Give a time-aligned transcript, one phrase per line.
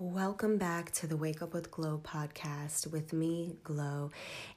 [0.00, 4.10] Welcome back to the Wake Up with Glow podcast with me, Glow,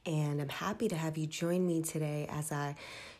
[0.03, 2.75] and I'm happy to have you join me today as I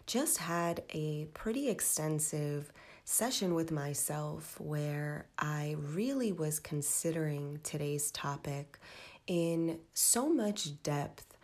[0.08, 2.74] just had a pretty extensive
[3.06, 8.80] session with myself where I really was considering today's topic
[9.28, 11.38] in so much depth.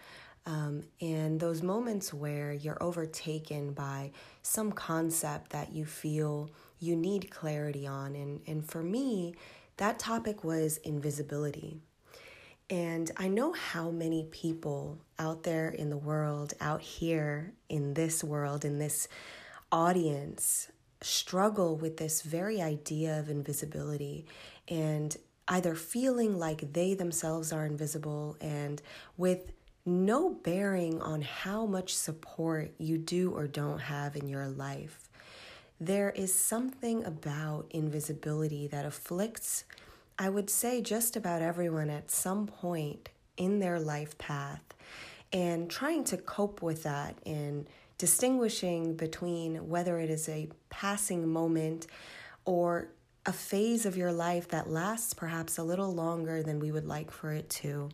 [0.48, 4.10] Um, and those moments where you're overtaken by
[4.42, 6.50] some concept that you feel
[6.80, 8.16] you need clarity on.
[8.16, 9.36] And, and for me,
[9.78, 11.82] that topic was invisibility.
[12.70, 18.24] And I know how many people out there in the world, out here in this
[18.24, 19.08] world, in this
[19.72, 24.26] audience, struggle with this very idea of invisibility
[24.68, 25.16] and
[25.50, 28.82] either feeling like they themselves are invisible and
[29.18, 29.52] with
[29.86, 35.03] no bearing on how much support you do or don't have in your life.
[35.80, 39.66] There is something about invisibility that afflicts,
[40.18, 44.64] I would say, just about everyone at some point in their life path.
[45.32, 51.88] And trying to cope with that and distinguishing between whether it is a passing moment
[52.46, 52.90] or
[53.26, 57.10] a phase of your life that lasts perhaps a little longer than we would like
[57.10, 57.90] for it to.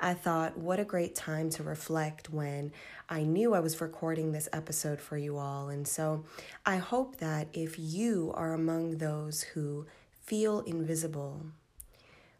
[0.00, 2.72] I thought, what a great time to reflect when
[3.08, 5.68] I knew I was recording this episode for you all.
[5.68, 6.24] And so
[6.66, 9.86] I hope that if you are among those who
[10.24, 11.46] feel invisible,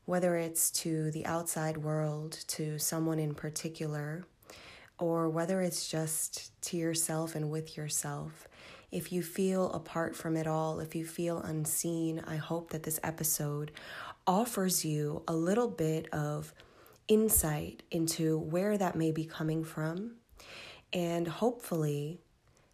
[0.05, 4.25] whether it's to the outside world, to someone in particular,
[4.99, 8.49] or whether it's just to yourself and with yourself,
[8.95, 13.01] if you feel apart from it all, if you feel unseen, I hope that this
[13.03, 13.73] episode
[14.25, 16.55] offers you a little bit of
[17.09, 20.13] insight into where that may be coming from
[20.93, 22.21] and hopefully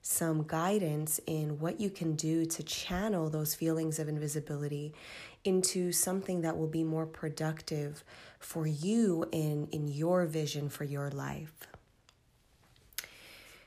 [0.02, 4.92] some guidance in what you can do to channel those feelings of invisibility
[5.44, 8.04] into something that will be more productive
[8.38, 11.69] for you in in your vision for your life.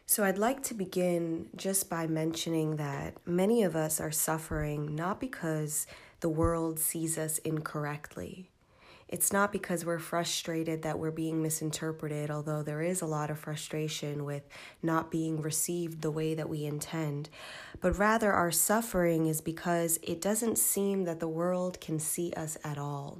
[0.06, 5.20] So, I'd like to begin just by mentioning that many of us are suffering not
[5.20, 5.88] because
[6.20, 8.50] the world sees us incorrectly.
[9.08, 13.38] It's not because we're frustrated that we're being misinterpreted, although there is a lot of
[13.38, 14.42] frustration with
[14.82, 17.30] not being received the way that we intend.
[17.80, 22.58] But rather, our suffering is because it doesn't seem that the world can see us
[22.64, 23.20] at all.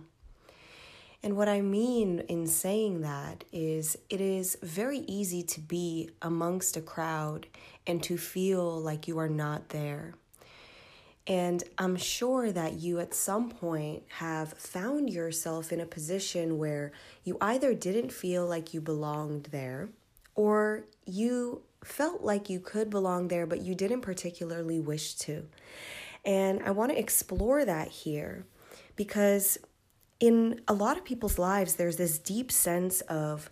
[1.24, 6.76] And what I mean in saying that is it is very easy to be amongst
[6.76, 7.48] a crowd
[7.88, 10.16] and to feel like you are not there.
[11.26, 16.92] And I'm sure that you at some point have found yourself in a position where
[17.24, 19.88] you either didn't feel like you belonged there
[20.36, 25.46] or you felt like you could belong there, but you didn't particularly wish to.
[26.26, 28.46] And I want to explore that here
[28.98, 29.58] because
[30.20, 33.50] in a lot of people's lives, there's this deep sense of,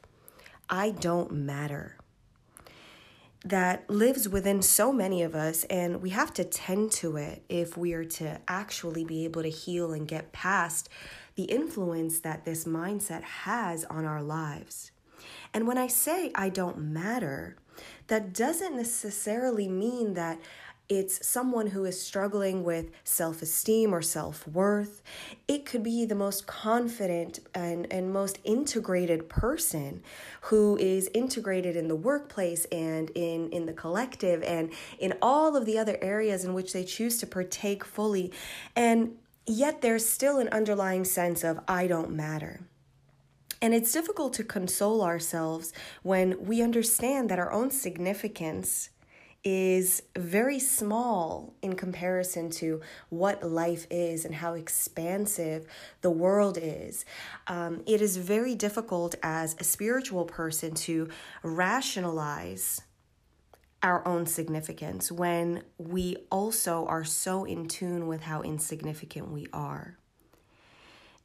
[0.69, 1.97] I don't matter
[3.43, 7.75] that lives within so many of us, and we have to tend to it if
[7.75, 10.89] we are to actually be able to heal and get past
[11.35, 14.91] the influence that this mindset has on our lives.
[15.53, 17.57] And when I say I don't matter,
[18.07, 20.39] that doesn't necessarily mean that
[20.91, 25.01] it's someone who is struggling with self esteem or self worth.
[25.47, 30.03] It could be the most confident and, and most integrated person
[30.41, 34.69] who is integrated in the workplace and in, in the collective and
[34.99, 38.33] in all of the other areas in which they choose to partake fully.
[38.75, 39.15] And
[39.47, 42.59] yet there's still an underlying sense of, I don't matter.
[43.61, 45.71] And it's difficult to console ourselves
[46.03, 48.89] when we understand that our own significance
[49.43, 55.65] is very small in comparison to what life is and how expansive
[56.01, 57.05] the world is.
[57.47, 61.09] Um, it is very difficult as a spiritual person to
[61.41, 62.81] rationalize
[63.83, 69.97] our own significance when we also are so in tune with how insignificant we are.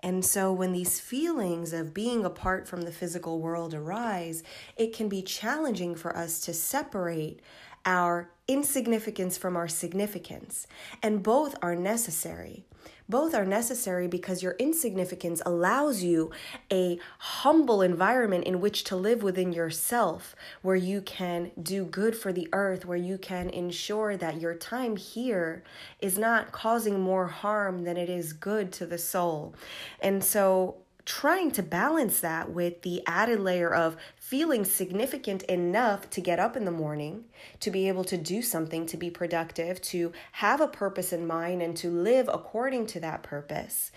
[0.03, 4.43] And so, when these feelings of being apart from the physical world arise,
[4.77, 7.41] it can be challenging for us to separate
[7.87, 10.67] our insignificance from our significance.
[11.03, 12.65] And both are necessary.
[13.09, 16.33] Both are necessary because your insignificance allows you
[16.73, 22.33] a humble environment in which to live within yourself, where you can do good for
[22.33, 25.63] the earth, where you can ensure that your time here
[26.01, 29.55] is not causing more harm than it is good to the soul.
[30.01, 36.21] And so, trying to balance that with the added layer of feeling significant enough to
[36.21, 37.25] get up in the morning,
[37.61, 41.63] to be able to do something, to be productive, to have a purpose in mind,
[41.63, 43.93] and to live according to that purpose.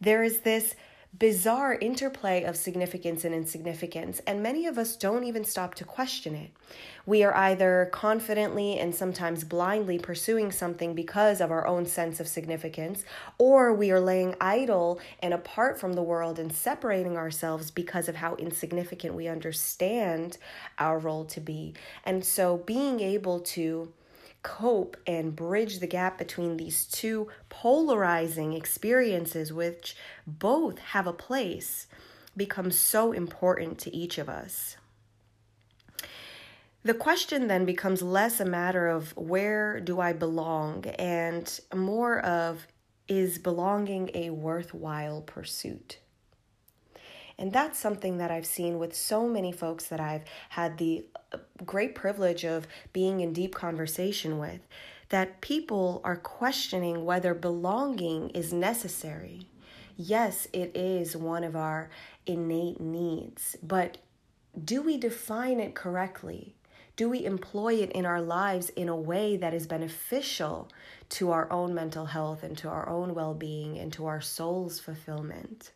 [0.00, 0.76] There is this
[1.18, 6.34] bizarre interplay of significance and insignificance, and many of us don't even stop to question
[6.34, 6.50] it.
[7.04, 12.28] We are either confidently and sometimes blindly pursuing something because of our own sense of
[12.28, 13.04] significance,
[13.38, 18.16] or we are laying idle and apart from the world and separating ourselves because of
[18.16, 20.38] how insignificant we understand
[20.78, 21.74] our role to be.
[22.04, 23.92] And so being able to
[24.42, 29.96] cope and bridge the gap between these two polarizing experiences, which
[30.26, 31.86] both have a place,
[32.36, 34.76] becomes so important to each of us.
[36.84, 42.66] The question then becomes less a matter of where do I belong and more of
[43.06, 45.98] is belonging a worthwhile pursuit?
[47.38, 51.38] And that's something that I've seen with so many folks that I've had the uh,
[51.64, 54.60] great privilege of being in deep conversation with
[55.08, 59.46] that people are questioning whether belonging is necessary.
[59.96, 61.90] Yes, it is one of our
[62.26, 63.98] innate needs, but
[64.64, 66.56] do we define it correctly?
[66.96, 70.68] Do we employ it in our lives in a way that is beneficial
[71.10, 74.78] to our own mental health and to our own well being and to our soul's
[74.78, 75.72] fulfillment?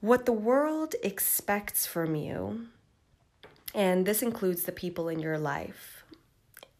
[0.00, 2.68] What the world expects from you,
[3.74, 6.04] and this includes the people in your life,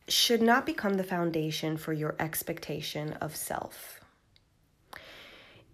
[0.08, 4.00] should not become the foundation for your expectation of self.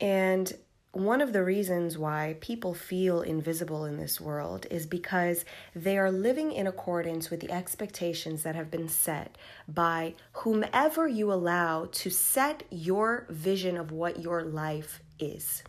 [0.01, 0.53] And
[0.97, 5.45] one of the reasons why people feel invisible in this world is because
[5.75, 9.37] they are living in accordance with the expectations that have been set
[9.69, 15.63] by whomever you allow to set your vision of what your life is.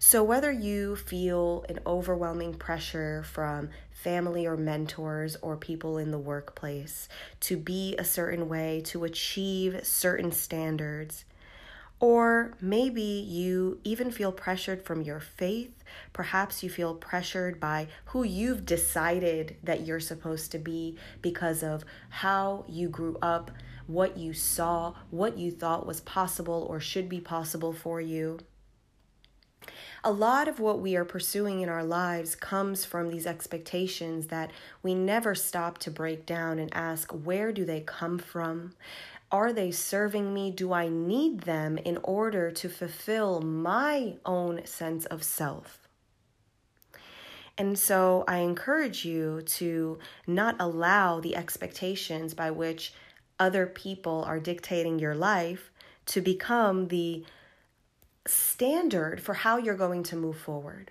[0.00, 6.18] So, whether you feel an overwhelming pressure from family or mentors or people in the
[6.18, 7.08] workplace
[7.40, 11.24] to be a certain way, to achieve certain standards,
[12.02, 15.84] or maybe you even feel pressured from your faith.
[16.12, 21.84] Perhaps you feel pressured by who you've decided that you're supposed to be because of
[22.08, 23.52] how you grew up,
[23.86, 28.40] what you saw, what you thought was possible or should be possible for you.
[30.02, 34.50] A lot of what we are pursuing in our lives comes from these expectations that
[34.82, 38.72] we never stop to break down and ask where do they come from?
[39.32, 40.50] Are they serving me?
[40.50, 45.88] Do I need them in order to fulfill my own sense of self?
[47.56, 52.92] And so I encourage you to not allow the expectations by which
[53.38, 55.70] other people are dictating your life
[56.06, 57.24] to become the
[58.26, 60.90] standard for how you're going to move forward.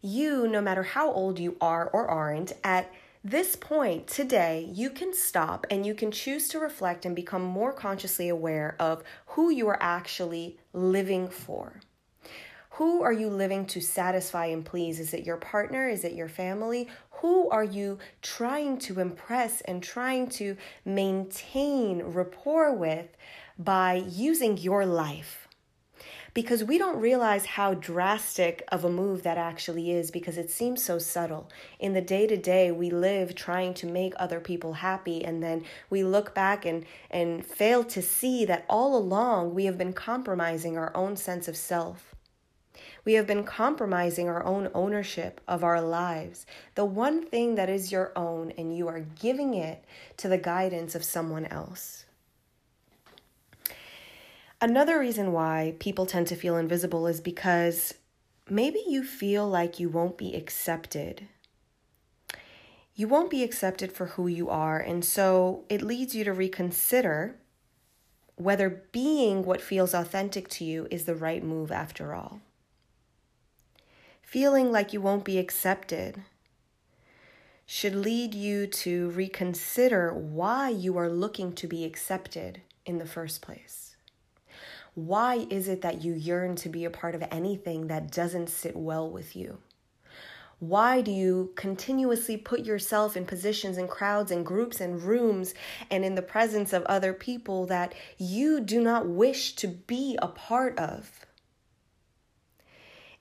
[0.00, 2.90] You, no matter how old you are or aren't, at
[3.24, 7.72] this point today, you can stop and you can choose to reflect and become more
[7.72, 11.80] consciously aware of who you are actually living for.
[12.72, 15.00] Who are you living to satisfy and please?
[15.00, 15.88] Is it your partner?
[15.88, 16.88] Is it your family?
[17.22, 23.06] Who are you trying to impress and trying to maintain rapport with
[23.58, 25.43] by using your life?
[26.34, 30.82] Because we don't realize how drastic of a move that actually is because it seems
[30.82, 31.48] so subtle.
[31.78, 35.64] In the day to day, we live trying to make other people happy, and then
[35.88, 40.76] we look back and, and fail to see that all along we have been compromising
[40.76, 42.14] our own sense of self.
[43.04, 47.92] We have been compromising our own ownership of our lives, the one thing that is
[47.92, 49.84] your own, and you are giving it
[50.16, 52.03] to the guidance of someone else.
[54.64, 57.92] Another reason why people tend to feel invisible is because
[58.48, 61.28] maybe you feel like you won't be accepted.
[62.94, 67.36] You won't be accepted for who you are, and so it leads you to reconsider
[68.36, 72.40] whether being what feels authentic to you is the right move after all.
[74.22, 76.22] Feeling like you won't be accepted
[77.66, 83.42] should lead you to reconsider why you are looking to be accepted in the first
[83.42, 83.83] place.
[84.94, 88.76] Why is it that you yearn to be a part of anything that doesn't sit
[88.76, 89.58] well with you?
[90.60, 95.52] Why do you continuously put yourself in positions and crowds and groups and rooms
[95.90, 100.28] and in the presence of other people that you do not wish to be a
[100.28, 101.26] part of?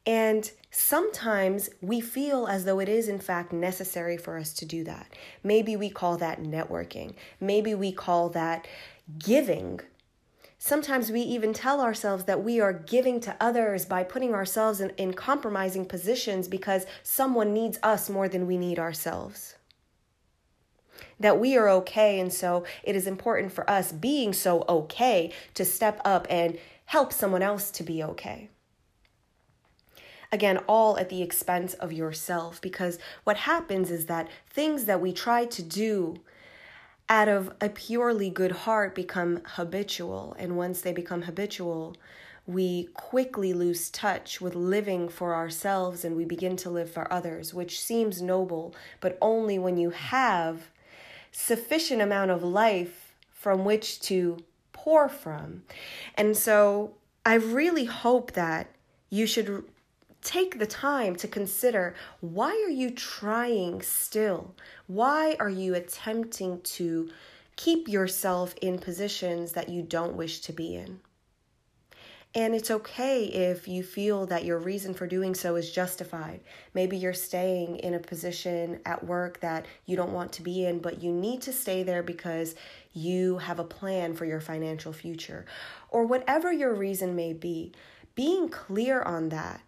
[0.06, 4.84] And sometimes we feel as though it is, in fact, necessary for us to do
[4.84, 5.14] that.
[5.44, 7.16] Maybe we call that networking.
[7.40, 8.68] Maybe we call that
[9.18, 9.80] giving
[10.66, 14.92] Sometimes we even tell ourselves that we are giving to others by putting ourselves in,
[14.92, 19.56] in compromising positions because someone needs us more than we need ourselves.
[21.20, 25.66] That we are okay, and so it is important for us being so okay to
[25.66, 28.50] step up and help someone else to be okay.
[30.32, 35.12] Again, all at the expense of yourself, because what happens is that things that we
[35.12, 36.22] try to do
[37.14, 40.36] out of a purely good heart become habitual.
[40.40, 41.96] And once they become habitual,
[42.48, 47.54] we quickly lose touch with living for ourselves and we begin to live for others,
[47.54, 50.72] which seems noble, but only when you have
[51.32, 54.40] sufficient amount of life from which to
[54.72, 55.62] pour from.
[56.16, 58.72] And so I really hope that
[59.12, 59.64] you should
[60.24, 64.56] take the time to consider why are you trying still?
[64.88, 67.10] Why are you attempting to
[67.56, 71.00] keep yourself in positions that you don't wish to be in?
[72.36, 76.40] And it's okay if you feel that your reason for doing so is justified.
[76.74, 80.80] Maybe you're staying in a position at work that you don't want to be in,
[80.80, 82.56] but you need to stay there because
[82.94, 85.46] you have a plan for your financial future.
[85.90, 87.72] Or whatever your reason may be,
[88.16, 89.62] being clear on that,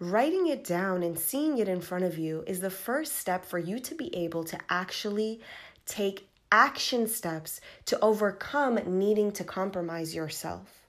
[0.00, 3.58] writing it down and seeing it in front of you is the first step for
[3.58, 5.40] you to be able to actually
[5.86, 10.84] take action steps to overcome needing to compromise yourself.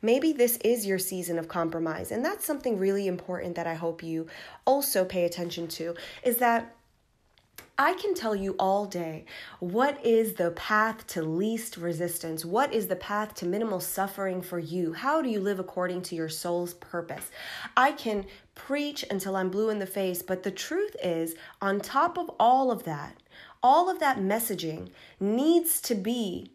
[0.00, 2.10] Maybe this is your season of compromise.
[2.10, 4.26] And that's something really important that I hope you
[4.64, 6.74] also pay attention to is that
[7.80, 9.24] I can tell you all day
[9.60, 12.44] what is the path to least resistance?
[12.44, 14.94] What is the path to minimal suffering for you?
[14.94, 17.30] How do you live according to your soul's purpose?
[17.76, 22.18] I can preach until I'm blue in the face, but the truth is, on top
[22.18, 23.16] of all of that,
[23.62, 26.50] all of that messaging needs to be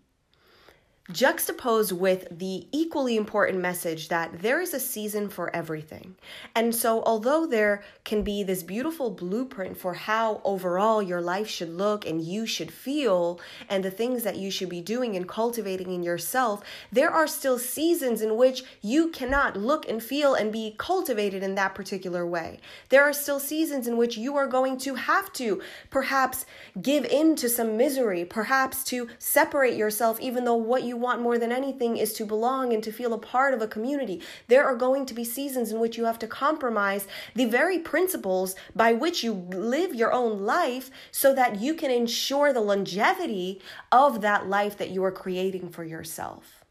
[1.11, 6.15] juxtaposed with the equally important message that there is a season for everything.
[6.55, 11.75] And so, although there can be this beautiful blueprint for how overall your life should
[11.75, 15.91] look and you should feel, and the things that you should be doing and cultivating
[15.91, 20.73] in yourself, there are still seasons in which you cannot look and feel and be
[20.77, 22.59] cultivated in that particular way.
[22.87, 26.45] There are still seasons in which you are going to have to perhaps
[26.81, 31.23] give in to some misery, perhaps to separate yourself, even though what you you want
[31.23, 34.21] more than anything is to belong and to feel a part of a community.
[34.47, 38.55] There are going to be seasons in which you have to compromise the very principles
[38.75, 43.59] by which you live your own life so that you can ensure the longevity
[43.91, 46.63] of that life that you are creating for yourself.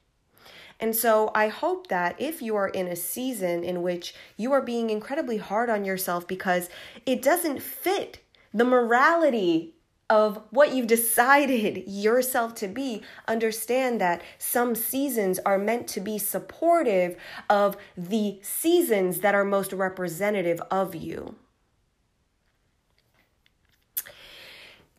[0.78, 4.62] And so I hope that if you are in a season in which you are
[4.62, 6.70] being incredibly hard on yourself because
[7.06, 8.20] it doesn't fit
[8.54, 9.74] the morality
[10.10, 16.18] of what you've decided yourself to be, understand that some seasons are meant to be
[16.18, 17.16] supportive
[17.48, 21.34] of the seasons that are most representative of you.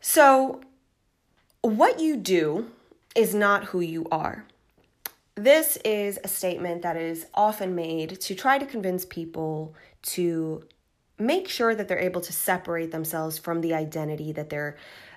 [0.01, 0.61] So,
[1.61, 2.71] what you do
[3.15, 4.45] is not who you are.
[5.35, 10.63] This is a statement that is often made to try to convince people to
[11.17, 14.75] make sure that they're able to separate themselves from the identity that they're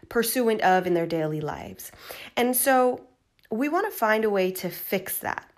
[0.08, 1.90] pursuant of in their daily lives.
[2.36, 3.06] And so
[3.50, 5.50] we want to find a way to fix that.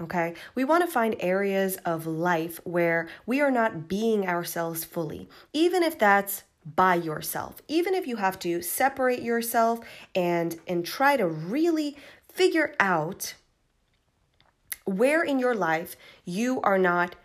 [0.00, 5.28] Okay, we want to find areas of life where we are not being ourselves fully,
[5.52, 9.80] even if that's by yourself even if you have to separate yourself
[10.14, 11.96] and and try to really
[12.32, 13.34] figure out
[14.84, 17.16] where in your life you are not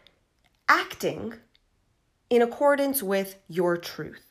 [0.67, 1.33] acting
[2.29, 4.23] in accordance with your truth.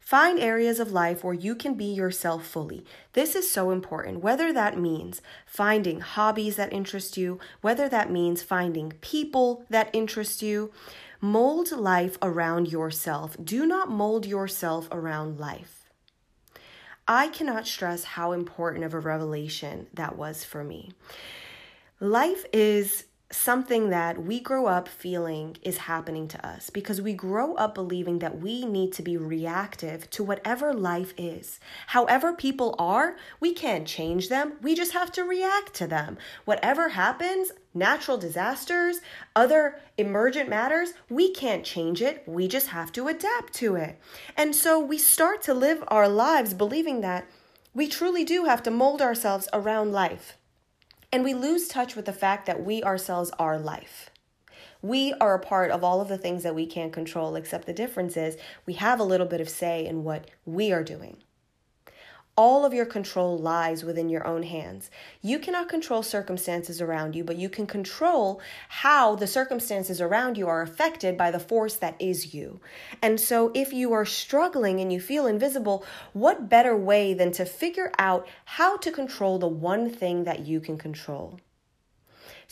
[0.00, 2.84] Find areas of life where you can be yourself fully.
[3.12, 8.42] This is so important, whether that means finding hobbies that interest you, whether that means
[8.42, 10.72] finding people that interest you.
[11.20, 13.36] Mold life around yourself.
[13.42, 15.88] Do not mold yourself around life.
[17.06, 20.90] I cannot stress how important of a revelation that was for me.
[22.00, 27.54] Life is something that we grow up feeling is happening to us because we grow
[27.54, 31.58] up believing that we need to be reactive to whatever life is.
[31.88, 34.54] However, people are, we can't change them.
[34.60, 36.18] We just have to react to them.
[36.44, 39.00] Whatever happens, natural disasters,
[39.34, 42.22] other emergent matters, we can't change it.
[42.26, 43.98] We just have to adapt to it.
[44.36, 47.26] And so we start to live our lives believing that
[47.74, 50.36] we truly do have to mold ourselves around life.
[51.12, 54.08] And we lose touch with the fact that we ourselves are life.
[54.80, 57.74] We are a part of all of the things that we can't control, except the
[57.74, 61.18] difference is we have a little bit of say in what we are doing.
[62.34, 64.90] All of your control lies within your own hands.
[65.20, 70.48] You cannot control circumstances around you, but you can control how the circumstances around you
[70.48, 72.58] are affected by the force that is you.
[73.02, 75.84] And so, if you are struggling and you feel invisible,
[76.14, 80.58] what better way than to figure out how to control the one thing that you
[80.58, 81.38] can control?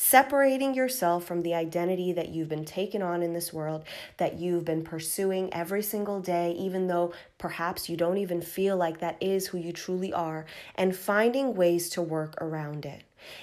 [0.03, 3.85] Separating yourself from the identity that you've been taken on in this world,
[4.17, 8.99] that you've been pursuing every single day, even though perhaps you don't even feel like
[8.99, 13.03] that is who you truly are, and finding ways to work around it.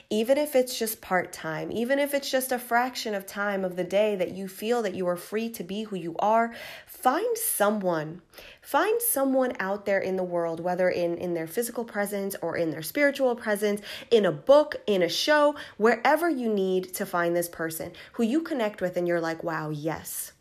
[0.10, 3.76] Even if it's just part time, even if it's just a fraction of time of
[3.76, 6.54] the day that you feel that you are free to be who you are,
[6.86, 8.22] find someone.
[8.62, 12.72] Find someone out there in the world, whether in, in their physical presence or in
[12.72, 13.82] their spiritual presence,
[14.12, 18.42] in a book, in a show, wherever you need to find this person who you
[18.42, 20.34] connect with and you're like, wow, yes.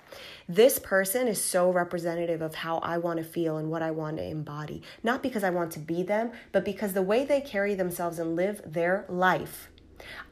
[0.49, 4.19] This person is so representative of how I want to feel and what I want
[4.19, 4.81] to embody.
[5.03, 8.37] Not because I want to be them, but because the way they carry themselves and
[8.37, 9.71] live their life.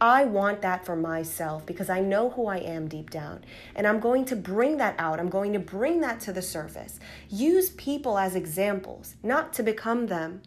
[0.01, 3.45] I want that for myself because I know who I am deep down.
[3.75, 5.19] And I'm going to bring that out.
[5.19, 7.01] I'm going to bring that to the surface.
[7.29, 10.43] Use people as examples, not to become them,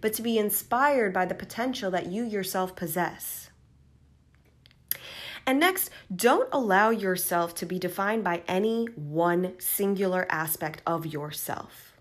[0.00, 3.41] but to be inspired by the potential that you yourself possess.
[5.46, 11.96] And next, don't allow yourself to be defined by any one singular aspect of yourself.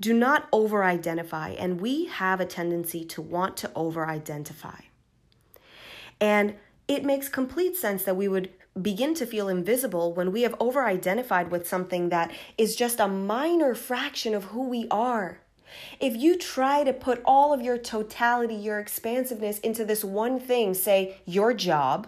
[0.00, 4.80] Do not over identify, and we have a tendency to want to over identify.
[6.20, 6.54] And
[6.86, 10.84] it makes complete sense that we would begin to feel invisible when we have over
[10.84, 15.40] identified with something that is just a minor fraction of who we are.
[16.00, 20.74] If you try to put all of your totality, your expansiveness into this one thing,
[20.74, 22.06] say your job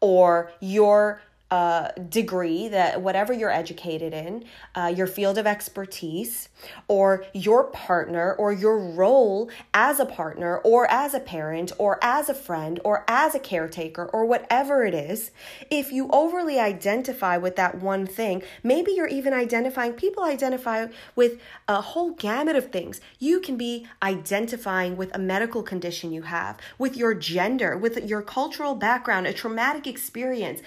[0.00, 1.22] or your
[1.52, 4.42] uh, degree that whatever you're educated in,
[4.74, 6.48] uh, your field of expertise,
[6.88, 12.30] or your partner, or your role as a partner, or as a parent, or as
[12.30, 15.30] a friend, or as a caretaker, or whatever it is,
[15.70, 21.38] if you overly identify with that one thing, maybe you're even identifying, people identify with
[21.68, 22.98] a whole gamut of things.
[23.18, 28.22] You can be identifying with a medical condition you have, with your gender, with your
[28.22, 30.62] cultural background, a traumatic experience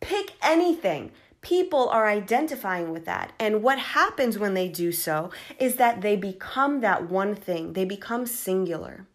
[0.00, 1.12] Pick anything.
[1.40, 3.32] People are identifying with that.
[3.38, 7.84] And what happens when they do so is that they become that one thing, they
[7.84, 9.06] become singular.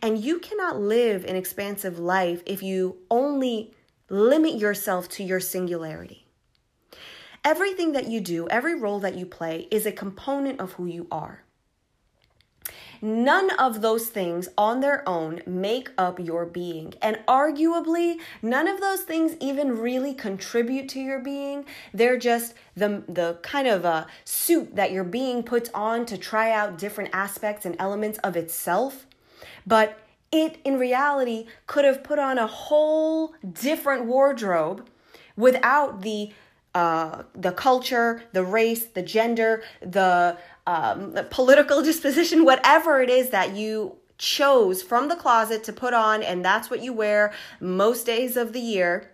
[0.00, 3.74] And you cannot live an expansive life if you only
[4.08, 6.26] limit yourself to your singularity.
[7.44, 11.06] Everything that you do, every role that you play, is a component of who you
[11.10, 11.42] are.
[13.00, 16.94] None of those things on their own make up your being.
[17.02, 21.64] And arguably, none of those things even really contribute to your being.
[21.92, 26.50] They're just the, the kind of a suit that your being puts on to try
[26.50, 29.06] out different aspects and elements of itself.
[29.66, 29.98] But
[30.32, 34.88] it, in reality, could have put on a whole different wardrobe
[35.36, 36.32] without the
[36.74, 43.54] uh, the culture, the race, the gender, the um, political disposition, whatever it is that
[43.54, 48.36] you chose from the closet to put on, and that's what you wear most days
[48.36, 49.10] of the year.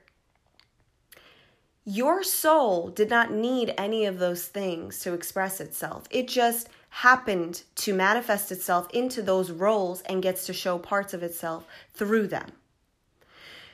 [1.85, 6.05] Your soul did not need any of those things to express itself.
[6.11, 11.23] It just happened to manifest itself into those roles and gets to show parts of
[11.23, 12.53] itself through them.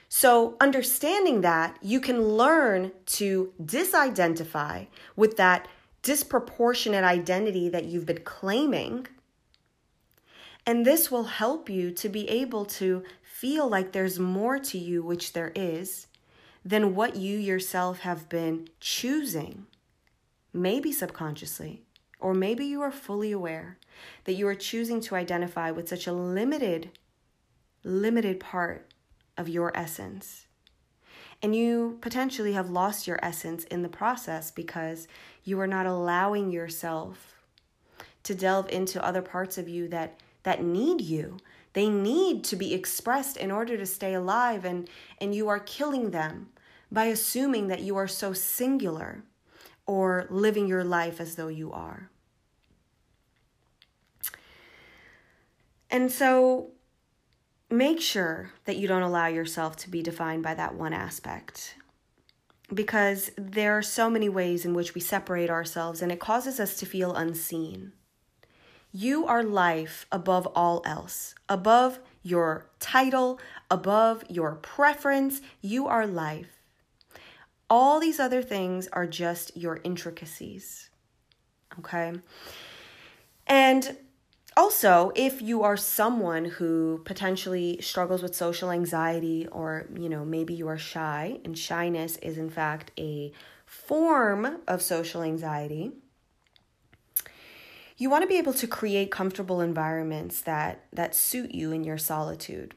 [0.08, 4.86] So, understanding that, you can learn to disidentify
[5.16, 5.68] with that
[6.08, 9.06] disproportionate identity that you've been claiming.
[10.64, 15.02] And this will help you to be able to feel like there's more to you,
[15.02, 16.06] which there is,
[16.64, 19.66] than what you yourself have been choosing,
[20.50, 21.82] maybe subconsciously,
[22.18, 23.76] or maybe you are fully aware
[24.24, 26.90] that you are choosing to identify with such a limited,
[27.84, 28.94] limited part
[29.36, 30.46] of your essence.
[31.42, 35.06] And you potentially have lost your essence in the process because
[35.48, 37.34] you are not allowing yourself
[38.22, 41.38] to delve into other parts of you that that need you.
[41.72, 44.88] They need to be expressed in order to stay alive and
[45.20, 46.50] and you are killing them
[46.92, 49.24] by assuming that you are so singular
[49.86, 52.10] or living your life as though you are.
[55.90, 56.72] And so
[57.70, 61.74] make sure that you don't allow yourself to be defined by that one aspect
[62.72, 66.76] because there are so many ways in which we separate ourselves and it causes us
[66.76, 67.92] to feel unseen.
[68.92, 73.38] You are life above all else, above your title,
[73.70, 75.40] above your preference.
[75.60, 76.62] You are life.
[77.70, 80.88] All these other things are just your intricacies.
[81.78, 82.14] Okay?
[83.46, 83.96] And
[84.58, 90.52] also, if you are someone who potentially struggles with social anxiety or, you know, maybe
[90.52, 93.32] you are shy, and shyness is in fact a
[93.64, 95.92] form of social anxiety,
[97.98, 101.98] you want to be able to create comfortable environments that that suit you in your
[101.98, 102.74] solitude.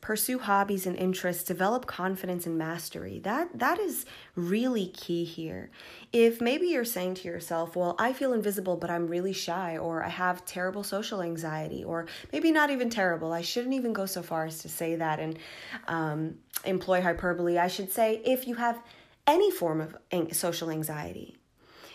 [0.00, 3.18] Pursue hobbies and interests, develop confidence and mastery.
[3.20, 5.70] That that is really key here.
[6.12, 10.04] If maybe you're saying to yourself, "Well, I feel invisible, but I'm really shy," or
[10.04, 13.32] "I have terrible social anxiety," or maybe not even terrible.
[13.32, 15.38] I shouldn't even go so far as to say that and
[15.88, 17.58] um, employ hyperbole.
[17.58, 18.82] I should say if you have
[19.26, 19.96] any form of
[20.32, 21.36] social anxiety,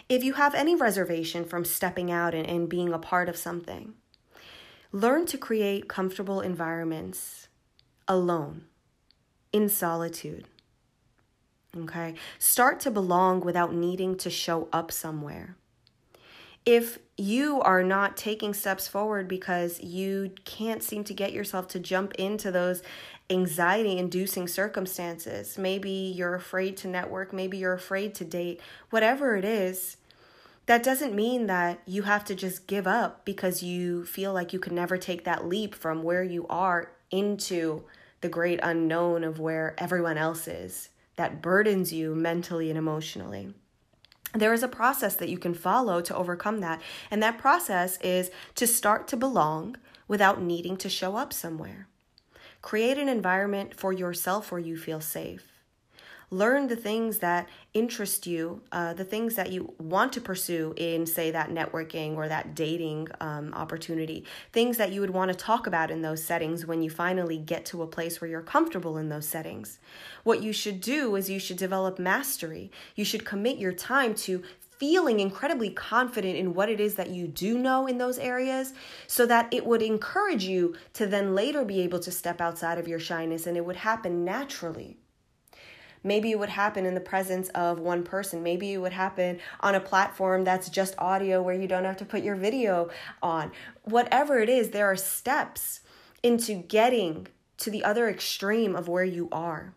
[0.10, 3.96] if you have any reservation from stepping out and, and being a part of something
[4.96, 7.45] Learn to create comfortable environments
[8.08, 8.66] alone,
[9.52, 10.46] in solitude.
[11.76, 12.16] Okay?
[12.40, 15.56] Start to belong without needing to show up somewhere.
[16.66, 21.80] If you are not taking steps forward because you can't seem to get yourself to
[21.80, 22.82] jump into those
[23.30, 29.46] anxiety inducing circumstances, maybe you're afraid to network, maybe you're afraid to date, whatever it
[29.46, 29.98] is,
[30.66, 34.60] that doesn't mean that you have to just give up because you feel like you
[34.60, 37.84] can never take that leap from where you are into
[38.22, 43.54] the great unknown of where everyone else is that burdens you mentally and emotionally.
[44.34, 48.32] There is a process that you can follow to overcome that, and that process is
[48.56, 51.88] to start to belong without needing to show up somewhere.
[52.62, 55.55] Create an environment for yourself where you feel safe.
[56.32, 61.06] Learn the things that interest you, uh, the things that you want to pursue in,
[61.06, 65.68] say, that networking or that dating um, opportunity, things that you would want to talk
[65.68, 69.10] about in those settings when you finally get to a place where you're comfortable in
[69.10, 69.80] those settings.
[70.24, 72.72] What you should do is you should develop mastery.
[72.96, 74.44] You should commit your time to
[74.78, 78.74] feeling incredibly confident in what it is that you do know in those areas
[79.08, 82.88] so that it would encourage you to then later be able to step outside of
[82.88, 84.98] your shyness and it would happen naturally.
[86.06, 88.44] Maybe it would happen in the presence of one person.
[88.44, 92.06] Maybe it would happen on a platform that's just audio where you don't have to
[92.06, 92.90] put your video
[93.24, 93.52] on.
[93.86, 95.80] Whatever it is, there are steps
[96.22, 99.74] into getting to the other extreme of where you are.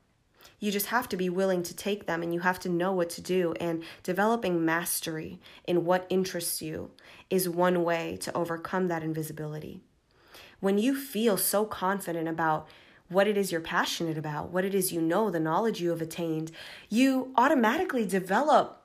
[0.61, 3.09] You just have to be willing to take them and you have to know what
[3.11, 3.55] to do.
[3.59, 6.91] And developing mastery in what interests you
[7.31, 9.81] is one way to overcome that invisibility.
[10.61, 12.69] When you feel so confident about
[13.09, 16.03] what it is you're passionate about, what it is you know, the knowledge you have
[16.03, 16.51] attained,
[16.89, 18.79] you automatically develop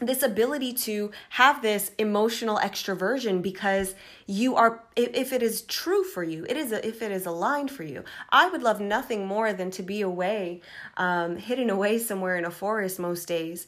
[0.00, 3.94] this ability to have this emotional extroversion because
[4.26, 7.82] you are if it is true for you it is if it is aligned for
[7.82, 8.02] you.
[8.30, 10.62] I would love nothing more than to be away
[10.96, 13.66] um, hidden away somewhere in a forest most days.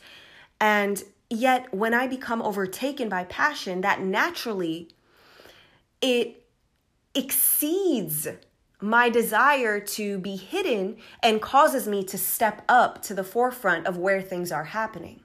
[0.59, 4.88] And yet when i become overtaken by passion that naturally
[6.01, 6.45] it
[7.14, 8.29] exceeds
[8.83, 13.97] my desire to be hidden and causes me to step up to the forefront of
[13.97, 15.21] where things are happening.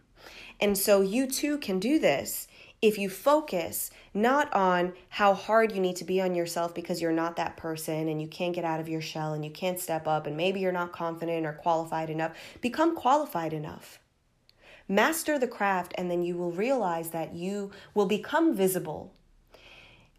[0.60, 2.48] And so you too can do this
[2.82, 7.12] if you focus not on how hard you need to be on yourself because you're
[7.12, 10.08] not that person and you can't get out of your shell and you can't step
[10.08, 14.00] up and maybe you're not confident or qualified enough, become qualified enough.
[14.88, 19.13] Master the craft, and then you will realize that you will become visible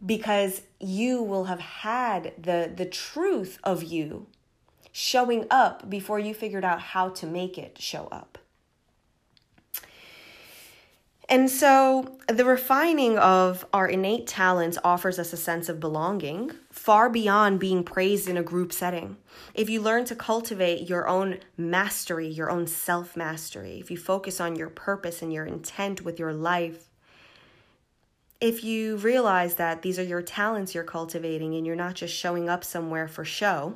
[0.05, 4.27] because you will have had the the truth of you
[4.93, 8.39] showing up before you figured out how to make it show up.
[11.31, 17.11] And so the refining of our innate talents offers us a sense of belonging far
[17.11, 19.19] beyond being praised in a group setting.
[19.53, 24.41] If you learn to cultivate your own mastery, your own self mastery, if you focus
[24.41, 26.88] on your purpose and your intent with your life,
[28.41, 32.49] if you realize that these are your talents you're cultivating and you're not just showing
[32.49, 33.75] up somewhere for show,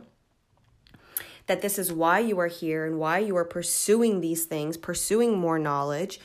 [1.47, 5.37] that this is why you are here and why you are pursuing these things, pursuing
[5.37, 6.21] more knowledge,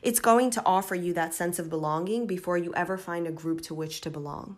[0.00, 3.60] it's going to offer you that sense of belonging before you ever find a group
[3.62, 4.56] to which to belong.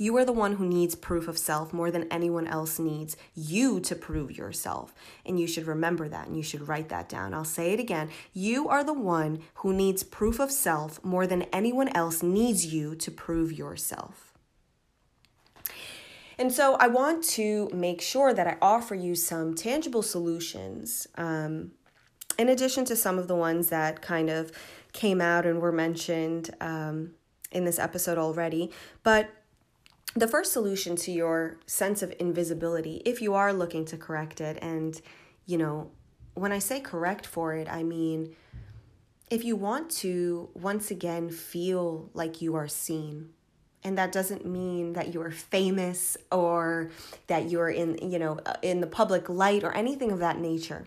[0.00, 3.80] You are the one who needs proof of self more than anyone else needs you
[3.80, 4.94] to prove yourself.
[5.26, 7.34] And you should remember that and you should write that down.
[7.34, 8.08] I'll say it again.
[8.32, 12.94] You are the one who needs proof of self more than anyone else needs you
[12.94, 14.32] to prove yourself.
[16.38, 21.72] And so I want to make sure that I offer you some tangible solutions, um,
[22.38, 24.52] in addition to some of the ones that kind of
[24.92, 27.10] came out and were mentioned um,
[27.50, 28.70] in this episode already.
[29.02, 29.30] But
[30.14, 34.58] the first solution to your sense of invisibility, if you are looking to correct it,
[34.62, 35.00] and
[35.46, 35.90] you know,
[36.34, 38.34] when I say correct for it, I mean
[39.30, 43.30] if you want to once again feel like you are seen.
[43.84, 46.90] And that doesn't mean that you are famous or
[47.28, 50.86] that you're in, you know, uh, in the public light or anything of that nature.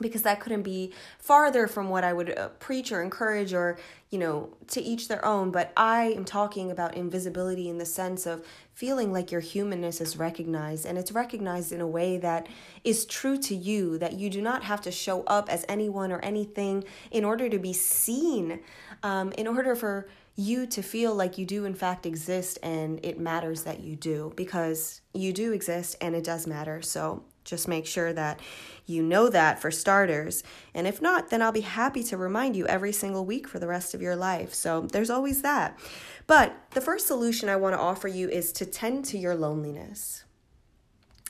[0.00, 3.78] Because that couldn't be farther from what I would uh, preach or encourage or,
[4.10, 5.50] you know, to each their own.
[5.50, 10.18] But I am talking about invisibility in the sense of feeling like your humanness is
[10.18, 12.46] recognized and it's recognized in a way that
[12.84, 16.18] is true to you, that you do not have to show up as anyone or
[16.20, 18.60] anything in order to be seen,
[19.02, 20.06] um, in order for
[20.38, 24.30] you to feel like you do in fact exist and it matters that you do
[24.36, 26.82] because you do exist and it does matter.
[26.82, 28.40] So just make sure that
[28.84, 30.42] you know that for starters.
[30.74, 33.66] And if not, then I'll be happy to remind you every single week for the
[33.66, 34.54] rest of your life.
[34.54, 35.78] So there's always that.
[36.26, 40.24] But the first solution I want to offer you is to tend to your loneliness.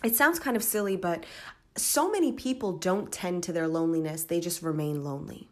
[0.04, 1.24] It sounds kind of silly, but
[1.76, 5.48] so many people don't tend to their loneliness, they just remain lonely.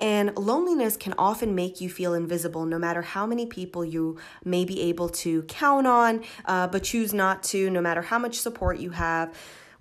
[0.00, 4.64] And loneliness can often make you feel invisible no matter how many people you may
[4.64, 8.78] be able to count on, uh, but choose not to, no matter how much support
[8.78, 9.32] you have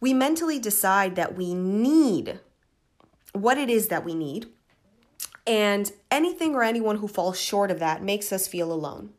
[0.01, 2.39] we mentally decide that we need
[3.31, 4.47] what it is that we need.
[5.47, 9.11] And anything or anyone who falls short of that makes us feel alone.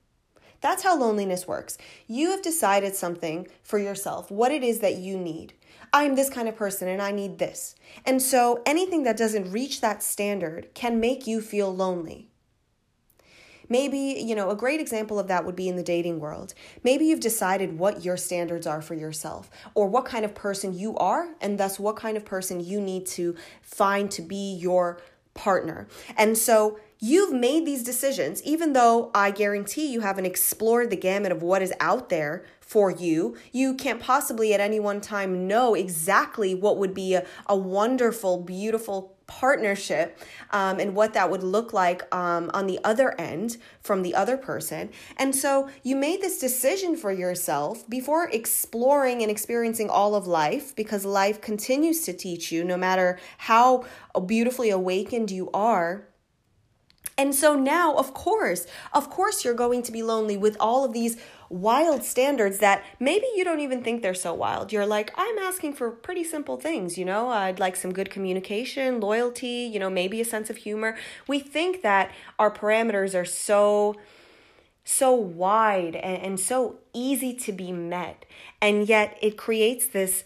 [0.60, 1.78] That's how loneliness works.
[2.06, 5.54] You have decided something for yourself, what it is that you need.
[5.92, 7.74] I'm this kind of person and I need this.
[8.06, 12.28] And so anything that doesn't reach that standard can make you feel lonely.
[13.72, 16.52] Maybe, you know, a great example of that would be in the dating world.
[16.84, 20.94] Maybe you've decided what your standards are for yourself or what kind of person you
[20.98, 25.00] are, and thus what kind of person you need to find to be your
[25.32, 25.88] partner.
[26.18, 31.32] And so you've made these decisions, even though I guarantee you haven't explored the gamut
[31.32, 33.36] of what is out there for you.
[33.52, 38.42] You can't possibly at any one time know exactly what would be a, a wonderful,
[38.42, 40.18] beautiful partnership
[40.50, 44.36] um, and what that would look like um, on the other end from the other
[44.36, 44.90] person.
[45.16, 50.76] And so you made this decision for yourself before exploring and experiencing all of life
[50.76, 53.84] because life continues to teach you no matter how
[54.26, 56.06] beautifully awakened you are.
[57.22, 60.92] And so now, of course, of course, you're going to be lonely with all of
[60.92, 61.16] these
[61.48, 64.72] wild standards that maybe you don't even think they're so wild.
[64.72, 68.98] You're like, I'm asking for pretty simple things, you know, I'd like some good communication,
[68.98, 70.96] loyalty, you know, maybe a sense of humor.
[71.28, 73.94] We think that our parameters are so
[74.84, 78.24] so wide and, and so easy to be met.
[78.60, 80.24] And yet it creates this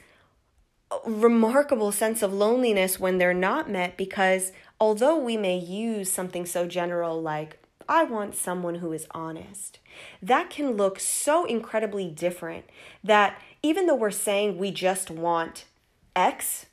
[1.04, 6.66] remarkable sense of loneliness when they're not met because although we may use something so
[6.66, 7.58] general like
[7.88, 9.78] I want someone who is honest.
[10.20, 12.64] That can look so incredibly different
[13.04, 15.66] that even though we're saying we just want
[16.14, 16.66] X,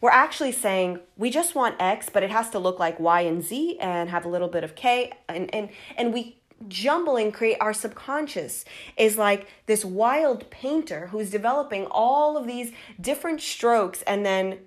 [0.00, 3.42] we're actually saying we just want X, but it has to look like Y and
[3.42, 5.12] Z and have a little bit of K.
[5.28, 8.64] And, and, and we jumble and create our subconscious
[8.96, 14.58] is like this wild painter who's developing all of these different strokes and then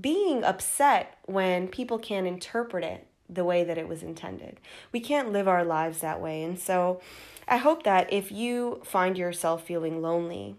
[0.00, 4.60] being upset when people can't interpret it the way that it was intended.
[4.92, 6.42] We can't live our lives that way.
[6.42, 7.00] And so
[7.48, 10.56] I hope that if you find yourself feeling lonely,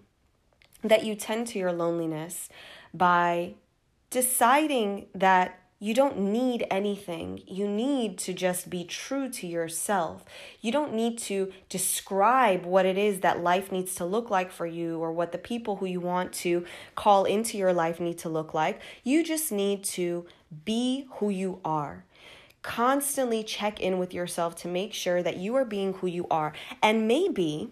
[0.83, 2.49] that you tend to your loneliness
[2.93, 3.55] by
[4.09, 7.43] deciding that you don't need anything.
[7.45, 10.25] You need to just be true to yourself.
[10.59, 14.65] You don't need to describe what it is that life needs to look like for
[14.65, 18.29] you or what the people who you want to call into your life need to
[18.29, 18.81] look like.
[19.03, 20.25] You just need to
[20.65, 22.05] be who you are
[22.63, 26.51] constantly check in with yourself to make sure that you are being who you are.
[26.83, 27.69] And maybe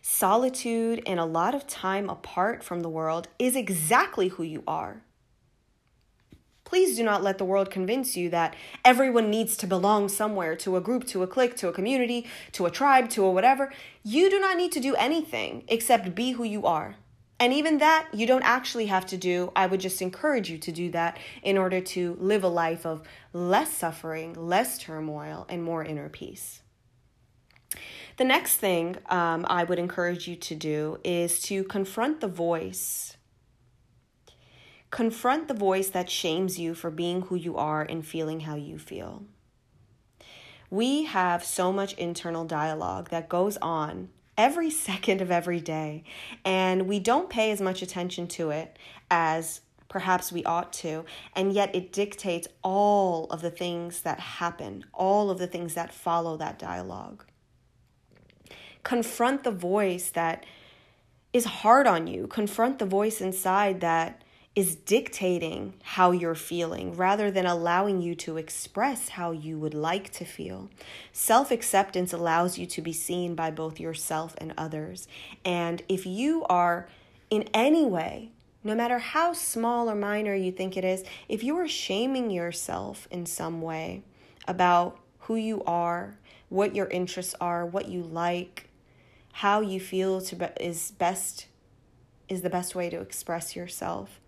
[0.00, 5.02] solitude and a lot of time apart from the world is exactly who you are.
[6.72, 10.74] Please do not let the world convince you that everyone needs to belong somewhere to
[10.74, 13.70] a group, to a clique, to a community, to a tribe, to a whatever.
[14.02, 16.96] You do not need to do anything except be who you are.
[17.38, 19.52] And even that, you don't actually have to do.
[19.54, 23.02] I would just encourage you to do that in order to live a life of
[23.34, 26.62] less suffering, less turmoil, and more inner peace.
[28.16, 33.18] The next thing um, I would encourage you to do is to confront the voice.
[34.92, 38.78] Confront the voice that shames you for being who you are and feeling how you
[38.78, 39.24] feel.
[40.68, 46.04] We have so much internal dialogue that goes on every second of every day.
[46.44, 48.78] And we don't pay as much attention to it
[49.10, 51.06] as perhaps we ought to.
[51.34, 55.94] And yet it dictates all of the things that happen, all of the things that
[55.94, 57.24] follow that dialogue.
[58.82, 60.44] Confront the voice that
[61.32, 64.21] is hard on you, confront the voice inside that
[64.54, 70.10] is dictating how you're feeling rather than allowing you to express how you would like
[70.12, 70.68] to feel.
[71.12, 75.08] Self acceptance allows you to be seen by both yourself and others.
[75.44, 76.88] And if you are
[77.30, 78.30] in any way
[78.64, 83.08] no matter how small or minor you think it is, if you are shaming yourself
[83.10, 84.02] in some way
[84.46, 86.16] about who you are,
[86.48, 88.68] what your interests are, what you like,
[89.32, 91.46] how you feel to be- is best
[92.28, 94.20] is the best way to express yourself.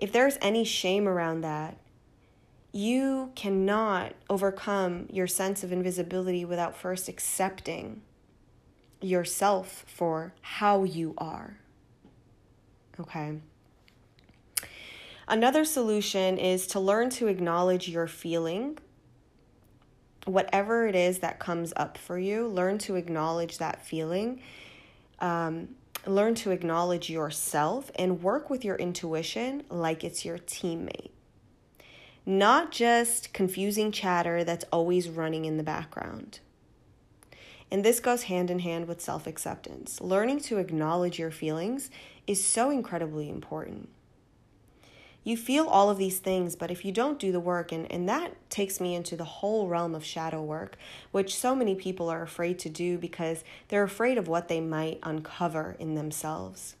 [0.00, 1.76] If there's any shame around that,
[2.72, 8.00] you cannot overcome your sense of invisibility without first accepting
[9.02, 11.58] yourself for how you are.
[12.98, 13.40] Okay.
[15.28, 18.78] Another solution is to learn to acknowledge your feeling.
[20.24, 24.40] Whatever it is that comes up for you, learn to acknowledge that feeling.
[25.18, 31.10] Um, learn to acknowledge yourself and work with your intuition like it's your teammate.
[32.26, 36.40] Not just confusing chatter that's always running in the background.
[37.70, 40.00] And this goes hand in hand with self acceptance.
[40.00, 41.90] Learning to acknowledge your feelings
[42.26, 43.88] is so incredibly important.
[45.22, 48.08] You feel all of these things, but if you don't do the work, and, and
[48.08, 50.76] that takes me into the whole realm of shadow work,
[51.10, 54.98] which so many people are afraid to do because they're afraid of what they might
[55.02, 56.76] uncover in themselves.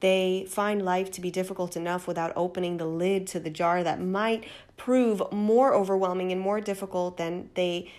[0.00, 4.00] They find life to be difficult enough without opening the lid to the jar that
[4.00, 4.44] might
[4.76, 7.90] prove more overwhelming and more difficult than they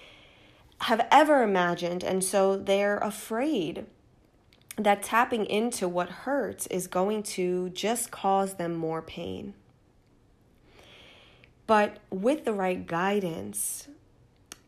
[0.82, 2.04] have ever imagined.
[2.04, 3.86] And so they're afraid
[4.78, 9.56] that tapping into what hurts is going to just cause them more pain.
[11.68, 13.88] But with the right guidance,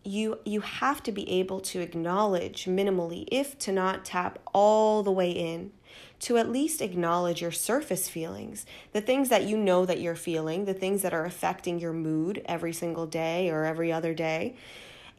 [0.03, 5.11] you you have to be able to acknowledge minimally if to not tap all the
[5.11, 5.71] way in
[6.19, 10.63] to at least acknowledge your surface feelings the things that you know that you're feeling
[10.63, 14.55] the things that are affecting your mood every single day or every other day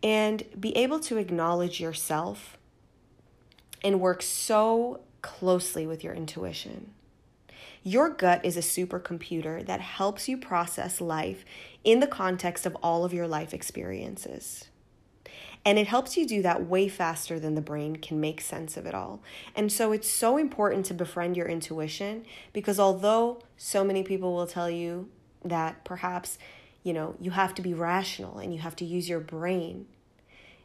[0.03, 2.57] and be able to acknowledge yourself
[3.83, 6.93] and work so closely with your intuition.
[7.83, 11.45] Your gut is a supercomputer that helps you process life
[11.85, 14.67] in the context of all of your life experiences.
[15.65, 18.87] And it helps you do that way faster than the brain can make sense of
[18.87, 19.23] it all.
[19.55, 24.47] And so it's so important to befriend your intuition because although so many people will
[24.47, 25.11] tell you
[25.45, 26.39] that perhaps
[26.83, 29.87] you know, you have to be rational and you have to use your brain.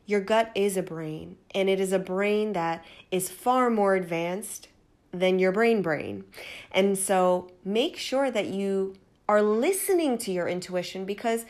[0.06, 4.68] Your gut is a brain, and it is a brain that is far more advanced
[5.12, 6.26] than your brain brain.
[6.72, 8.96] And so make sure that you
[9.28, 11.46] are listening to your intuition because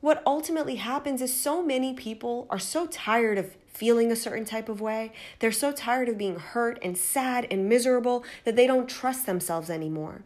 [0.00, 4.68] what ultimately happens is so many people are so tired of feeling a certain type
[4.68, 5.12] of way.
[5.38, 9.70] They're so tired of being hurt and sad and miserable that they don't trust themselves
[9.70, 10.22] anymore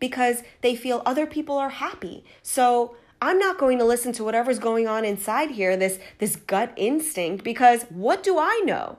[0.00, 2.24] because they feel other people are happy.
[2.42, 6.72] So I'm not going to listen to whatever's going on inside here, this this gut
[6.76, 8.98] instinct because what do I know?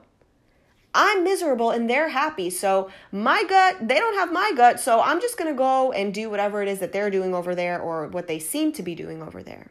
[0.94, 2.50] I'm miserable and they're happy.
[2.50, 6.12] So my gut, they don't have my gut, so I'm just going to go and
[6.12, 8.94] do whatever it is that they're doing over there or what they seem to be
[8.94, 9.70] doing over there.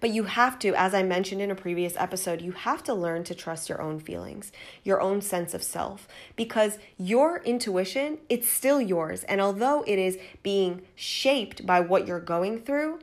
[0.00, 3.24] But you have to, as I mentioned in a previous episode, you have to learn
[3.24, 8.80] to trust your own feelings, your own sense of self, because your intuition, it's still
[8.80, 9.24] yours.
[9.24, 13.00] And although it is being shaped by what you're going through,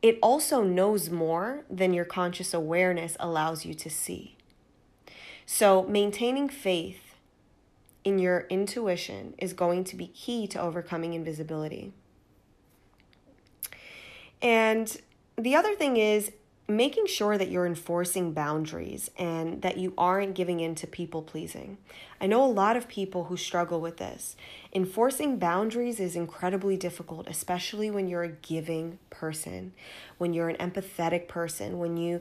[0.00, 4.37] it also knows more than your conscious awareness allows you to see.
[5.50, 7.14] So, maintaining faith
[8.04, 11.94] in your intuition is going to be key to overcoming invisibility.
[14.42, 14.94] And
[15.38, 16.32] the other thing is
[16.68, 21.78] making sure that you're enforcing boundaries and that you aren't giving in to people pleasing.
[22.20, 24.36] I know a lot of people who struggle with this.
[24.74, 29.72] Enforcing boundaries is incredibly difficult, especially when you're a giving person,
[30.18, 32.20] when you're an empathetic person, when you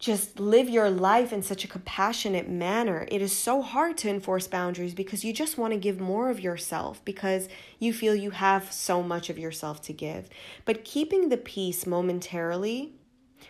[0.00, 3.06] just live your life in such a compassionate manner.
[3.10, 6.40] It is so hard to enforce boundaries because you just want to give more of
[6.40, 10.30] yourself because you feel you have so much of yourself to give.
[10.64, 12.94] But keeping the peace momentarily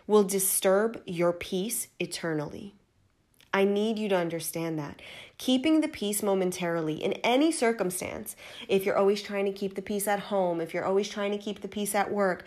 [0.09, 2.75] will disturb your peace eternally.
[3.55, 5.01] I need you to understand that.
[5.39, 8.35] Keeping the peace momentarily in any circumstance,
[8.69, 11.39] if you're always trying to keep the peace at home, if you're always trying to
[11.39, 12.45] keep the peace at work,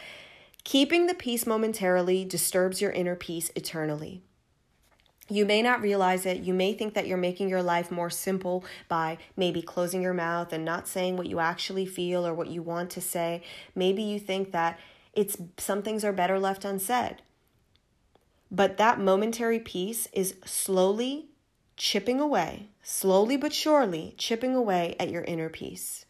[0.64, 4.22] Keeping the peace momentarily disturbs your inner peace eternally.
[5.30, 6.42] You may not realize it.
[6.42, 10.52] You may think that you're making your life more simple by maybe closing your mouth
[10.54, 13.42] and not saying what you actually feel or what you want to say.
[13.74, 14.80] Maybe you think that
[15.14, 17.22] it's some things are better left unsaid.
[18.52, 21.30] But that momentary peace is slowly
[21.78, 26.06] chipping away, slowly but surely chipping away at your inner peace.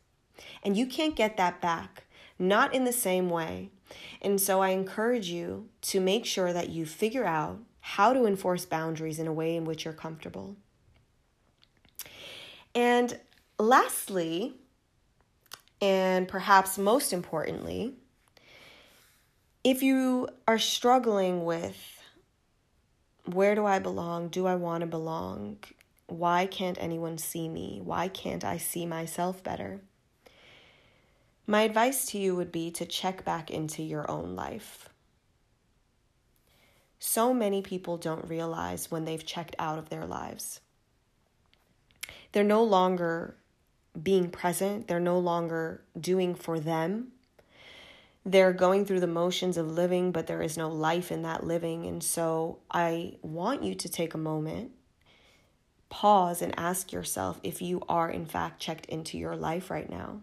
[0.63, 2.02] And you can't get that back,
[2.39, 3.69] not in the same way.
[4.21, 8.65] And so I encourage you to make sure that you figure out how to enforce
[8.65, 10.55] boundaries in a way in which you're comfortable.
[12.73, 13.19] And
[13.59, 14.55] lastly,
[15.81, 17.93] and perhaps most importantly,
[19.63, 22.01] if you are struggling with
[23.25, 24.27] where do I belong?
[24.27, 25.57] Do I want to belong?
[26.07, 27.79] Why can't anyone see me?
[27.83, 29.81] Why can't I see myself better?
[31.45, 34.87] My advice to you would be to check back into your own life.
[36.99, 40.61] So many people don't realize when they've checked out of their lives.
[42.31, 43.35] They're no longer
[44.01, 47.09] being present, they're no longer doing for them.
[48.25, 51.85] They're going through the motions of living, but there is no life in that living.
[51.85, 54.71] And so I want you to take a moment,
[55.89, 60.21] pause, and ask yourself if you are, in fact, checked into your life right now.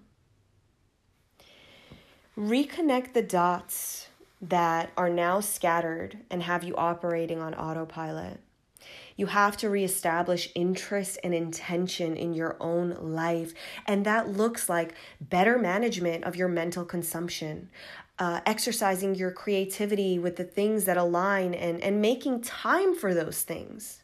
[2.41, 4.09] Reconnect the dots
[4.41, 8.41] that are now scattered and have you operating on autopilot.
[9.15, 13.53] You have to reestablish interest and intention in your own life.
[13.87, 17.69] And that looks like better management of your mental consumption,
[18.19, 23.43] uh, exercising your creativity with the things that align and, and making time for those
[23.43, 24.01] things.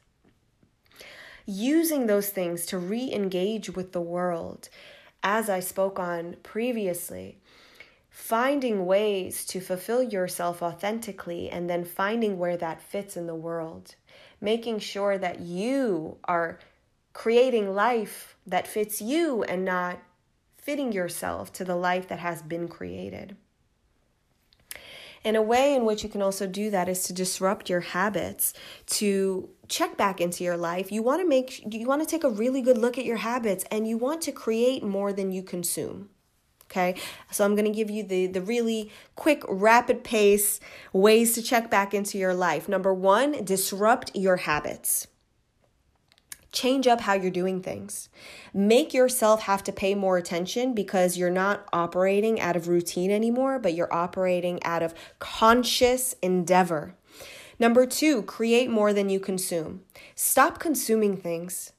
[1.46, 4.68] Using those things to re engage with the world,
[5.22, 7.38] as I spoke on previously
[8.16, 13.94] finding ways to fulfill yourself authentically and then finding where that fits in the world
[14.40, 16.58] making sure that you are
[17.12, 19.98] creating life that fits you and not
[20.56, 23.36] fitting yourself to the life that has been created.
[25.24, 28.52] And a way in which you can also do that is to disrupt your habits,
[28.86, 30.92] to check back into your life.
[30.92, 33.64] You want to make you want to take a really good look at your habits
[33.70, 36.10] and you want to create more than you consume.
[36.70, 36.96] Okay,
[37.30, 40.58] so I'm to give you the, the really quick, rapid pace
[40.92, 42.68] ways to check back into your life.
[42.68, 45.06] Number one, disrupt your habits.
[46.50, 48.08] Change up how you're doing things.
[48.52, 53.58] Make yourself have to pay more attention because you're not operating out of routine anymore,
[53.58, 56.94] but you're operating out of conscious endeavor.
[57.58, 59.82] Number two, create more than you consume.
[60.14, 61.72] Stop consuming things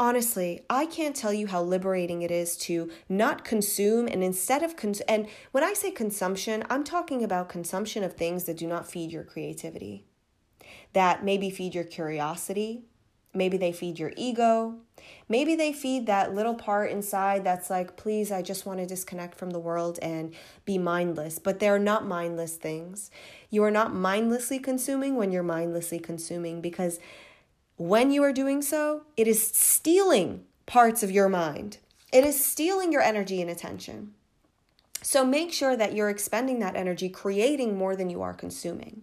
[0.00, 4.74] honestly, I can't tell you how liberating it is to not consume and instead of
[4.74, 8.90] cons- and when I say consumption, I'm talking about consumption of things that do not
[8.90, 10.06] feed your creativity.
[10.94, 12.84] That maybe feed your curiosity,
[13.34, 14.76] maybe they feed your ego,
[15.28, 19.36] maybe they feed that little part inside that's like, please, I just want to disconnect
[19.36, 20.34] from the world and
[20.64, 21.38] be mindless.
[21.38, 23.10] But they're not mindless things.
[23.50, 26.98] You are not mindlessly consuming when you're mindlessly consuming because
[27.80, 31.78] when you are doing so, it is stealing parts of your mind.
[32.12, 34.12] It is stealing your energy and attention.
[35.00, 39.00] So make sure that you're expending that energy creating more than you are consuming.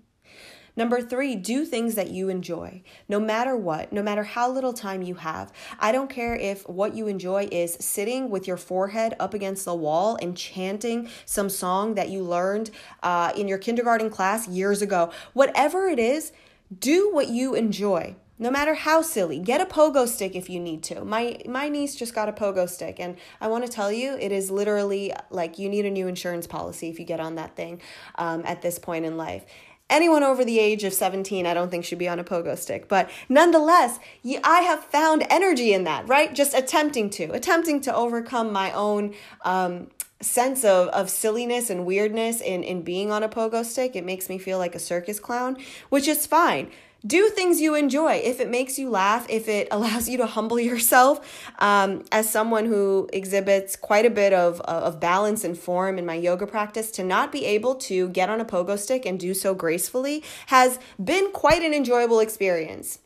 [0.76, 5.02] Number three, do things that you enjoy, no matter what, no matter how little time
[5.02, 5.52] you have.
[5.80, 9.74] I don't care if what you enjoy is sitting with your forehead up against the
[9.74, 12.70] wall and chanting some song that you learned
[13.02, 15.12] uh, in your kindergarten class years ago.
[15.34, 16.32] Whatever it is,
[16.80, 20.84] do what you enjoy no matter how silly get a pogo stick if you need
[20.84, 21.04] to.
[21.04, 24.32] My my niece just got a pogo stick and i want to tell you it
[24.32, 27.82] is literally like you need a new insurance policy if you get on that thing
[28.16, 29.46] um, at this point in life.
[29.90, 32.88] Anyone over the age of 17 i don't think should be on a pogo stick
[32.88, 34.00] but nonetheless
[34.44, 36.34] i have found energy in that right?
[36.34, 39.14] Just attempting to attempting to overcome my own
[39.44, 39.88] um,
[40.20, 43.96] sense of, of silliness and weirdness in, in being on a pogo stick.
[43.96, 45.58] It makes me feel like a circus clown
[45.90, 46.70] which is fine
[47.06, 48.14] do things you enjoy.
[48.24, 52.66] If it makes you laugh if it allows you to humble yourself um, as someone
[52.66, 57.04] who exhibits quite a bit of, of balance and form in my yoga practice to
[57.04, 61.32] not be able to get on a pogo stick and do so gracefully has been
[61.32, 63.00] quite an enjoyable experience.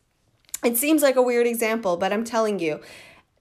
[0.64, 2.82] It seems like a weird example but i'm telling you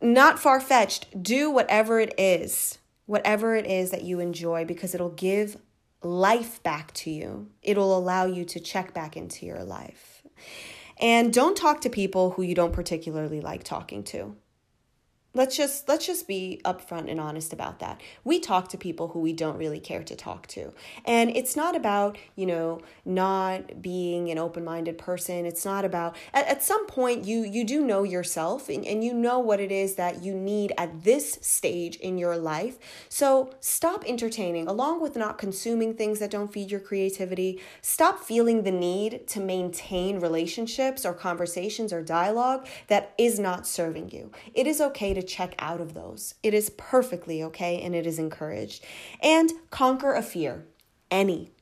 [0.02, 1.22] not far-fetched.
[1.22, 2.78] Do whatever it is
[3.10, 5.56] whatever it is that you enjoy because it'll give
[6.00, 7.48] life back to you.
[7.60, 10.09] It'll allow you to check back into your life
[10.98, 14.36] and don't talk to people who you don't particularly like talking to
[15.32, 18.00] let's just let's just be upfront and honest about that.
[18.24, 20.72] We talk to people who we don't really care to talk to.
[21.04, 25.46] And it's not about you know not being an open-minded person.
[25.46, 29.14] It's not about at, at some point you you do know yourself and, and you
[29.14, 32.78] know what it is that you need at this stage in your life.
[33.08, 37.60] So stop entertaining along with not consuming things that don't feed your creativity.
[37.82, 44.10] Stop feeling the need to maintain relationships or conversations or dialogue that is not serving
[44.10, 44.32] you.
[44.54, 46.34] It is okay to to check out of those.
[46.42, 48.84] It is perfectly okay and it is encouraged.
[49.22, 50.66] And conquer a fear,
[51.10, 51.52] any.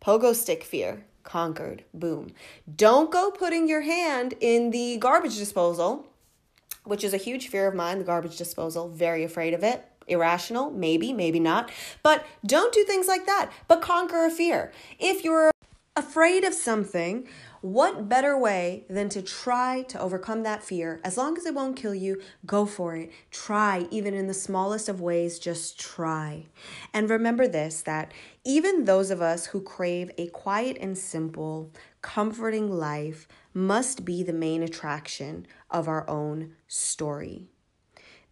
[0.00, 1.84] Pogo stick fear, conquered.
[1.92, 2.32] Boom.
[2.74, 6.06] Don't go putting your hand in the garbage disposal,
[6.84, 8.88] which is a huge fear of mine, the garbage disposal.
[8.88, 10.70] Very afraid of it Irrational?
[10.70, 11.70] Maybe, maybe not.
[12.02, 14.72] But don't do things like that, but conquer a fear.
[14.98, 15.50] If you're
[15.96, 17.26] afraid of something,
[17.60, 21.00] what better way than to try to overcome that fear?
[21.04, 23.10] As long as it won't kill you, go for it.
[23.30, 26.46] Try, even in the smallest of ways, just try.
[26.94, 28.12] And remember this that
[28.44, 34.32] even those of us who crave a quiet and simple, comforting life must be the
[34.32, 37.48] main attraction of our own story.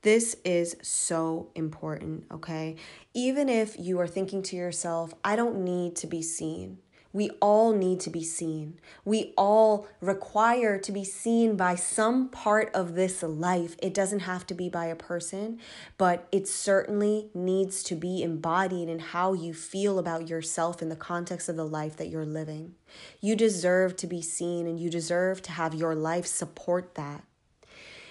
[0.03, 2.77] This is so important, okay?
[3.15, 6.79] Even if you are thinking to yourself, I don't need to be seen.
[7.19, 8.79] We all need to be seen.
[9.05, 13.75] We all require to be seen by some part of this life.
[13.83, 15.59] It doesn't have to be by a person,
[15.97, 20.95] but it certainly needs to be embodied in how you feel about yourself in the
[20.95, 22.77] context of the life that you're living.
[23.21, 27.25] You deserve to be seen and you deserve to have your life support that.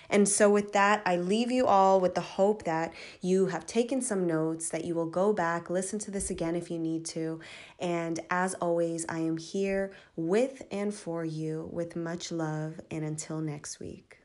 [0.10, 4.02] And so, with that, I leave you all with the hope that you have taken
[4.02, 7.40] some notes, that you will go back, listen to this again if you need to.
[7.80, 12.80] And as always, I am here with and for you with much love.
[12.92, 14.20] And until next week.